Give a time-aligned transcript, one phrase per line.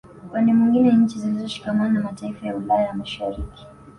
[0.27, 3.65] Upande mwingine nchi zilizoshikamana na mataifa ya Ulaya ya Mashariki